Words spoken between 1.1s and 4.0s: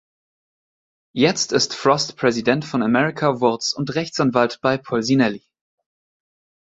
Jetzt ist Frost Präsident von America Votes und